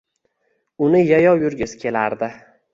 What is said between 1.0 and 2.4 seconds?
yayov yurgisi kelardi